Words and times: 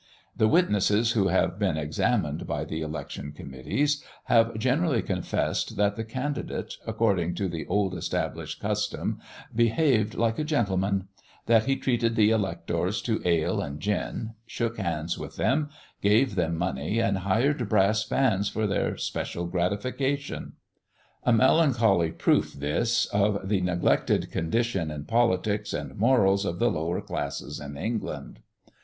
The 0.35 0.47
witnesses 0.47 1.11
who 1.11 1.27
have 1.27 1.59
been 1.59 1.77
examined 1.77 2.47
by 2.47 2.65
the 2.65 2.81
Election 2.81 3.33
Committees 3.33 4.03
have 4.23 4.57
generally 4.57 5.03
confessed, 5.03 5.77
that 5.77 5.95
the 5.95 6.03
candidate, 6.03 6.77
according 6.87 7.35
"to 7.35 7.47
the 7.47 7.67
old 7.67 7.93
established 7.93 8.59
custom," 8.59 9.19
behaved 9.55 10.15
like 10.15 10.39
a 10.39 10.43
"gentleman" 10.43 11.07
that 11.45 11.65
he 11.65 11.75
treated 11.75 12.15
the 12.15 12.31
electors 12.31 12.99
to 13.03 13.21
ale 13.23 13.61
and 13.61 13.79
gin, 13.79 14.31
shook 14.47 14.79
hands 14.79 15.19
with 15.19 15.35
them, 15.35 15.69
gave 16.01 16.33
them 16.33 16.57
money, 16.57 16.97
and 16.99 17.19
hired 17.19 17.69
brass 17.69 18.03
bands 18.03 18.49
for 18.49 18.65
their 18.65 18.97
special 18.97 19.45
gratification. 19.45 20.53
A 21.25 21.31
melancholy 21.31 22.11
proof 22.11 22.53
this 22.53 23.05
of 23.05 23.47
the 23.49 23.61
neglected 23.61 24.31
condition 24.31 24.89
in 24.89 25.05
politics 25.05 25.73
and 25.73 25.95
morals 25.95 26.43
of 26.43 26.57
the 26.57 26.71
lower 26.71 27.01
classes 27.01 27.59
in 27.59 27.77
England. 27.77 28.39